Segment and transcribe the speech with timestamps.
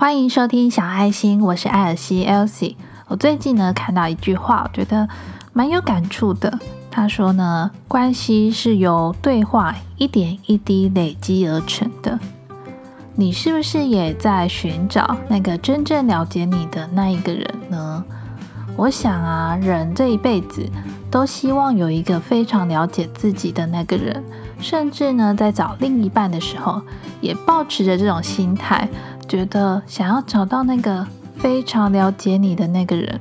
[0.00, 2.74] 欢迎收听小爱心，我是艾尔西 Elsie。
[3.06, 5.06] 我最近呢看到一句话，我觉得
[5.52, 6.58] 蛮有感触的。
[6.90, 12.18] 他说呢，关系是由对话一点一滴累积而成的。
[13.14, 18.02] 你是不是也在寻找那个真正了解你的那一个人呢？
[18.78, 20.66] 我想啊，人这一辈子
[21.10, 24.24] 都希望有一个非常了解自己的那个人，
[24.60, 26.80] 甚至呢，在找另一半的时候，
[27.20, 28.88] 也保持着这种心态。
[29.28, 33.20] 觉得想要找到那个非常了解你的那个人，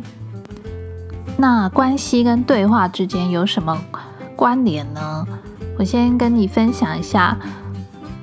[1.37, 3.79] 那关系跟对话之间有什么
[4.35, 5.27] 关联呢？
[5.77, 7.37] 我先跟你分享一下，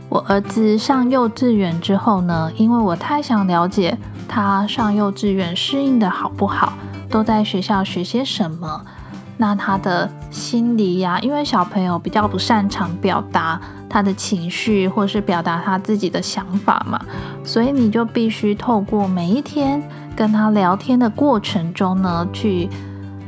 [0.08, 3.96] 我儿子上幼稚园之后呢，因为我太想了解
[4.28, 6.72] 他上幼稚园适应的好不好，
[7.08, 8.84] 都在学校学些什么。
[9.38, 16.98] 那他的心理呀，因为小朋友比较不擅长表达他的情绪，或是表达他自己的想法嘛，
[17.44, 19.82] 所以你就必须透过每一天
[20.16, 22.68] 跟他聊天的过程中呢，去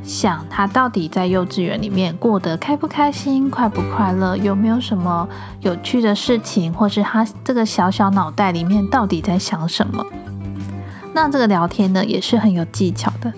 [0.03, 5.29] 想他到底在幼稚园里面过得开不开心、快不快乐，有没有什么
[5.61, 10.03] 有趣的事情，或是他这个小小脑袋里面到底在想什么。
[11.13, 13.31] 那这个聊天呢，也是很有技巧的。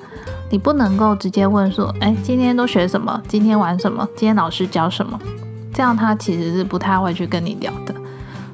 [0.51, 3.23] 你不能够直接问说，哎，今天都学什么？
[3.29, 4.07] 今天玩什么？
[4.17, 5.19] 今天老师教什么？
[5.73, 7.95] 这样他其实是不太会去跟你聊的。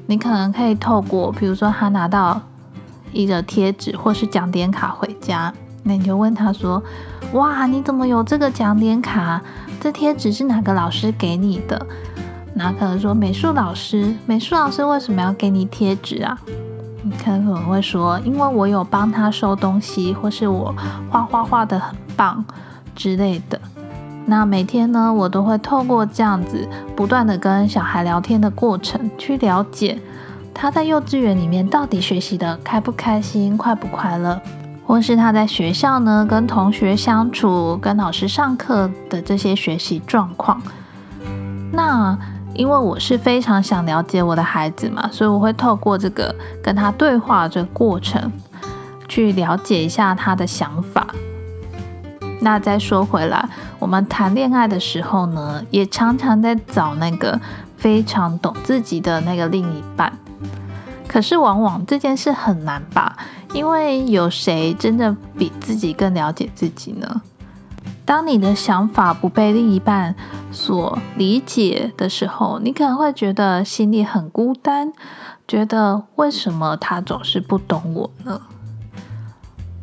[0.05, 2.39] 你可能可以透过，比如说他拿到
[3.11, 6.81] 一个贴纸或是奖点卡回家，那你就问他说，
[7.33, 9.41] 哇，你怎么有这个奖点卡？
[9.81, 11.83] 这贴纸是哪个老师给你的？
[12.53, 16.39] 那可能说美术老师，美术老师为什么要给你贴纸啊？
[17.07, 20.75] 你可能会说，因为我有帮他收东西，或是我
[21.09, 22.43] 画画画的很棒
[22.93, 23.57] 之类的。
[24.25, 29.97] 那每天呢，我都会透过这样子不断的跟小孩聊天的过程，去了解
[30.53, 34.37] 他在幼稚园里面到底学习的开不开心、快不快乐，
[34.85, 40.61] 或是他在学校呢跟同学相处、跟老师上课的这些学习状况。
[41.71, 42.19] 那
[42.57, 48.31] 因为我是非常想了解我的孩子嘛，所以我会透过这个跟他对话这个过程，
[49.07, 51.07] 去了解一下他的想法。
[52.41, 53.47] 那再说回来，
[53.79, 57.39] 我们谈恋爱的时候呢，也常常在找那个
[57.77, 60.11] 非常懂自己的那个另一半。
[61.07, 63.15] 可是往往这件事很难吧？
[63.53, 67.21] 因为有谁真的比自己更了解自己呢？
[68.07, 70.15] 当你的想法不被另一半
[70.49, 74.93] 所理解的时候，你可能会觉得心里很孤单，
[75.45, 78.39] 觉得为什么他总是不懂我呢？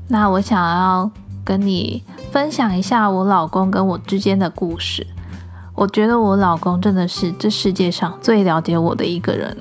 [0.08, 1.10] 那我想要
[1.44, 2.02] 跟你
[2.32, 5.06] 分享一下我老公跟我之间的故事。
[5.74, 9.54] 我觉得我老公真的是这世界上最了解我的一个人，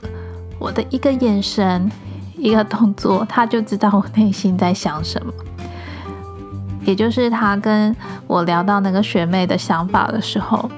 [0.58, 1.92] 我的一个眼神、
[2.38, 5.34] 一个动作，他就知道我内心在想什么。
[6.86, 7.96] 也就是他跟
[8.28, 10.70] 我聊到那个学妹的想法的时候，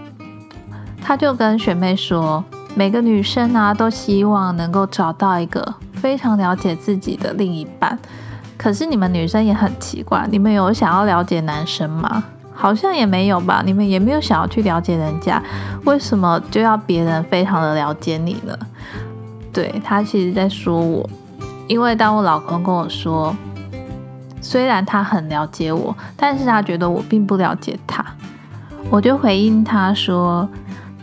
[1.03, 2.43] 他就跟学妹说，
[2.75, 7.97] 每个女生啊都希望能够找到一个非常了解自己的另一半。
[8.57, 12.23] 可是你们女生也很奇怪，你们有想要了解男生吗？
[12.53, 13.61] 好像也没有吧。
[13.65, 15.41] 你们也没有想要去了解人家，
[15.83, 18.57] 为什么就要别人非常的了解你呢？
[19.51, 21.09] 对他其实在说我，
[21.67, 23.35] 因为当我老公跟我说。
[24.47, 28.05] 虽然他很了解我，但是他觉得我并不了解他。
[28.91, 30.47] 我就回应他说：“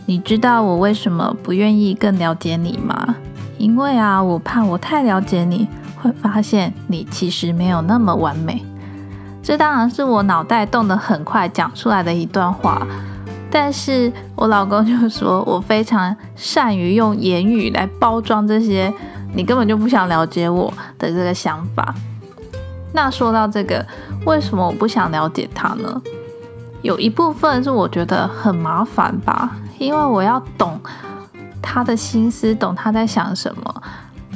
[0.07, 3.15] 你知道我为什么不愿意更了解你吗？
[3.57, 5.67] 因为啊，我怕我太了解你
[6.01, 8.63] 会发现你其实没有那么完美。
[9.43, 12.87] 这当然是我脑袋动得很快讲出来的一段话。
[13.51, 18.91] 但是我老公就说我非常善于用言语来包装这些
[19.35, 21.93] 你根本就不想了解我的这个想法。”
[22.93, 23.83] 那说到这个，
[24.25, 26.01] 为什么我不想了解他呢？
[26.83, 30.79] 有一部分是我觉得很麻烦吧，因为我要懂
[31.61, 33.83] 他的心思，懂他在想什么。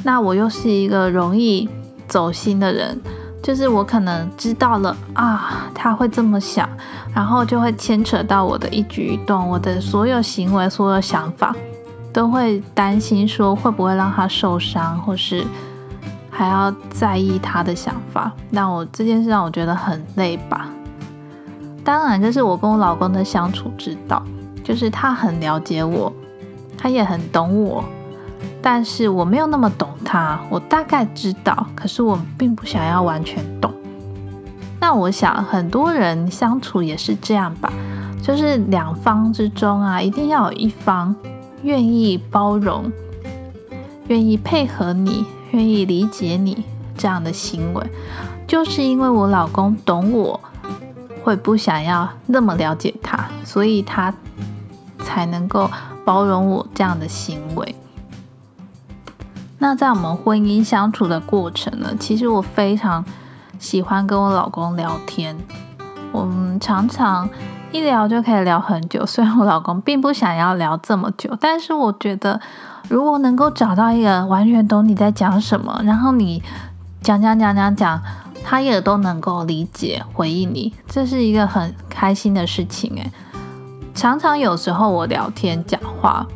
[0.02, 1.68] 那我又是一个容易
[2.08, 3.00] 走心的人，
[3.42, 6.68] 就是我可能知道了啊，他会这么想，
[7.14, 11.54] 然后就会牵扯到我的一举一动，我的所有行为、所有想法，
[12.12, 15.44] 都会担心说会不会让他受伤，或是。
[16.38, 20.68] 还要在意他的想法，那我这件事让我觉得很累吧。
[21.82, 24.22] 当然，这是我跟我老公的相处之道，
[24.62, 26.12] 就是他很了解我，
[26.76, 27.84] 他也很懂我，
[28.62, 30.38] 但是我没有那么懂他。
[30.48, 33.74] 我大概知道，可是我并不想要完全懂。
[34.78, 37.72] 那我想很多人相处也是这样吧，
[38.22, 41.12] 就是两方之中啊，一定要有一方
[41.62, 42.92] 愿意包容，
[44.06, 45.26] 愿意配合你。
[45.50, 46.64] 愿意理解你，
[46.96, 47.86] 这样的行为，
[48.46, 50.40] 就是因为我老公懂我，
[51.22, 54.12] 会不想要那么了解他，所以他
[55.00, 55.70] 才能够
[56.04, 57.74] 包容我这样的行为。
[59.58, 63.04] 那在我们婚姻相处的过程呢，其实我非常
[63.58, 65.36] 喜欢跟我老公聊天，
[66.12, 67.28] 我们常常。
[67.70, 72.40] 一聊就可以聊很久，虽然我老公并不想要聊这么久，但是我觉得
[72.88, 76.42] 如果能够找到一个完全懂你在讲什么，然后你
[77.02, 78.02] 讲讲讲讲讲，
[78.42, 83.10] 他也都能够理解回应你，这是一个很开心的事情诶，
[83.94, 86.26] 常常有时候我聊天讲话，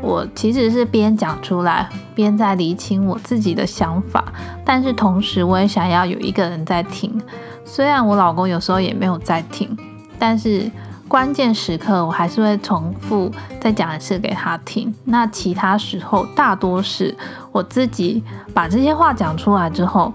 [0.00, 4.24] 我其实是边讲出来边在理清我自己的想法，
[4.64, 7.20] 但是同时我也想要有一个人在听，
[7.64, 9.76] 虽然我老公有时候也没有在听。
[10.22, 10.70] 但是
[11.10, 13.28] 关键时刻，我还是会重复
[13.60, 14.94] 再讲一次给他听。
[15.06, 17.12] 那其他时候，大多是
[17.50, 18.22] 我自己
[18.54, 20.12] 把这些话讲出来之后，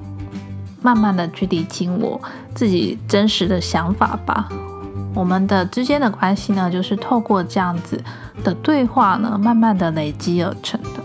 [0.81, 2.17] 慢慢的去理清我
[2.53, 4.47] 自己真实的想法吧。
[5.13, 8.01] 我们的之间的关系呢，就是透过这样子
[8.41, 11.03] 的对话呢，慢慢的累积而成的。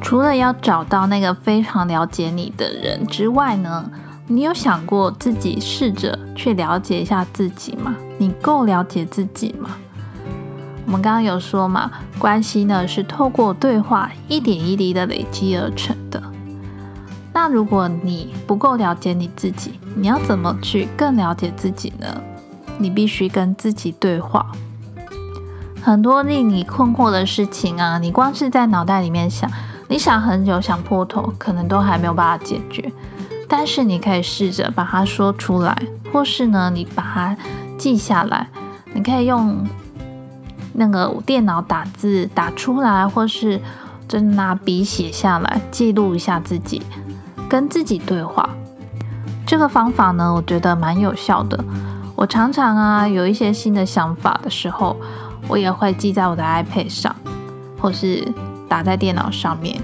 [0.00, 3.88] 除了要找到那个非常了解你的人之外呢？
[4.34, 7.94] 你有想过自己试着去了解一下自己吗？
[8.16, 9.76] 你够了解自己吗？
[10.86, 16.22] 我们刚刚有说嘛，关系呢是透过对话一点一滴的累积而成的。
[17.34, 22.06] 那如果你不够了解你自己，你要怎么去更了解自己呢？
[22.78, 24.46] 你必须跟自己对话。
[25.82, 29.50] 很多令你困惑的事情啊，你光是在脑袋里面想，
[29.88, 32.90] 你想很久，想破头，可能都还没有办法解决。
[33.54, 35.76] 但是你可以试着把它说出来，
[36.10, 37.36] 或是呢，你把它
[37.76, 38.48] 记下来。
[38.94, 39.68] 你可以用
[40.72, 43.60] 那个电脑打字打出来，或是
[44.08, 46.80] 真拿笔写下来，记录一下自己，
[47.46, 48.48] 跟自己对话。
[49.46, 51.62] 这个方法呢，我觉得蛮有效的。
[52.16, 54.96] 我常常啊有一些新的想法的时候，
[55.46, 57.14] 我也会记在我的 iPad 上，
[57.78, 58.26] 或是
[58.66, 59.78] 打在电脑上面。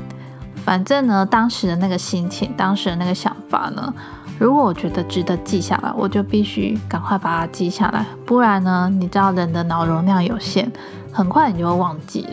[0.65, 3.93] 反正呢，当时的那个心情，当时的那个想法呢，
[4.39, 10.71] 如果我觉得值得记下来，我就必须赶快把它记下来，不然呢，你知道人的脑容量有限，
[11.13, 12.27] 很快你就会忘记。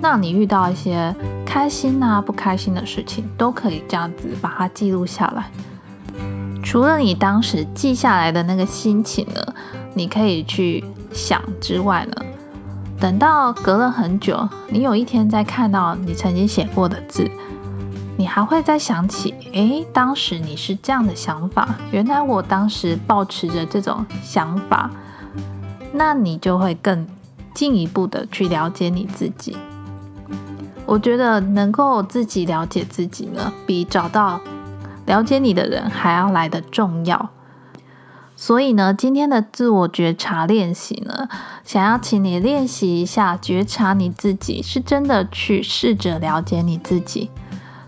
[0.00, 1.14] 那你遇到一些
[1.46, 5.50] 开心啊、不开心的事情，都可以这样子把它记录下来。
[6.62, 9.40] 除了你当时记下来的那个心情呢，
[9.94, 12.22] 你可以去想之外呢。
[13.00, 17.30] 等到隔了很久，你有一天再看到你曾经写过的字，
[18.16, 24.90] 你还会再想起，诶，当时你是这样的想法，原来我当时保持着这种想法，
[25.92, 27.06] 那你就会更
[27.52, 29.56] 进一步的去了解你自己。
[30.86, 34.40] 我觉得能够自己了解自己呢，比找到
[35.06, 37.30] 了解你的人还要来的重要。
[38.36, 41.28] 所以呢，今天的自我觉察练习呢，
[41.64, 47.30] 想要请你练习一下觉察你自己，是真的去试着了解你自己。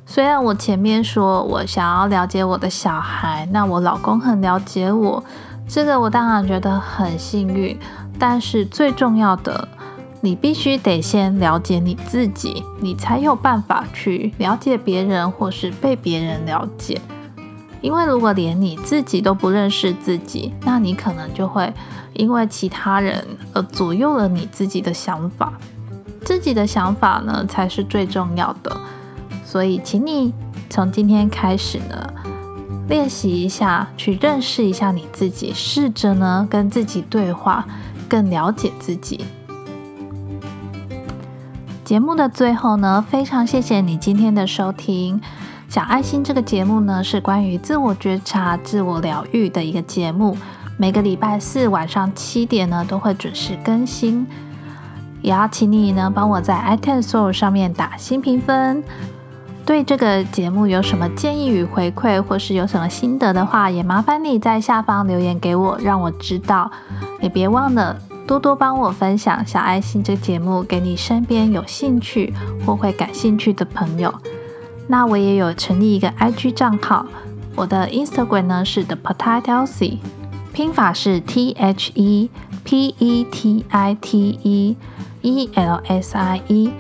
[0.09, 5.23] 虽然我前面说我想要了解我的小孩，那我老公很了解我，
[5.69, 7.77] 这个我当然觉得很幸运。
[8.19, 9.69] 但是最重要的，
[10.21, 17.01] 你必须得先了解你自己，你才有办法去了解别人，或是被别人了解。
[17.83, 21.71] 因为如果连你自己都不认识自己，那你可能就会
[22.15, 25.53] 因为其他人而左右了你自己的想法。
[26.25, 28.75] 自己的想法呢，才是最重要的。
[29.57, 30.35] 所以，请你
[30.69, 32.13] 从今天开始呢，
[32.91, 37.67] 练习一下，去认识一下你自己，试着呢跟自己对话，
[38.07, 39.25] 更了解自己。
[41.83, 45.19] 节目的最后呢，非常谢谢你今天的收听。
[45.71, 50.37] 小爱心这个节目呢，是关于自我觉察、自我疗愈的一个节目。
[50.77, 54.27] 每个礼拜四晚上七点呢，都会准时更新。
[55.23, 58.85] 也要请你呢，帮我在 iTunes 上面打新评分。
[59.67, 66.71] 对这个节目有什么建议与回馈，或是有什么心得的话，也麻烦你在下方留言给我，让我知道。
[67.21, 72.33] 也别忘了多多帮我分享小爱心这个节目给你身边有兴趣
[72.65, 74.15] 或会感兴趣的朋友。
[74.87, 77.05] 那我也有成立一个 IG 账号，
[77.57, 79.99] 我的 Instagram 呢是 The Petite，
[80.53, 82.31] 拼法是 T H E
[82.63, 84.77] P E T I T E
[85.23, 86.71] E L S I E。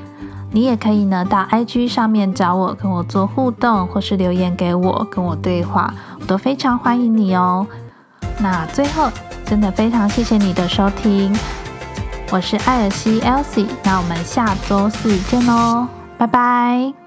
[0.52, 7.66] 你也可以呢到 IG 上面找我，跟我做互动，或是留言给我，跟我对话，我都非常欢迎你哦。
[8.38, 9.10] 那最后，
[9.44, 11.34] 真的非常谢谢你的收听，
[12.30, 15.86] 我是艾尔西 Elsie，那我们下周四见喽，
[16.18, 17.05] 拜拜。